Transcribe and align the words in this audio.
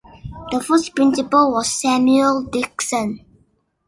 The 0.49 0.59
first 0.59 0.95
Principal 0.95 1.51
was 1.51 1.71
Samuel 1.71 2.41
Dixon. 2.51 3.23